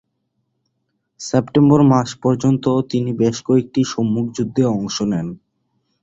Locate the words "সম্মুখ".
3.93-4.25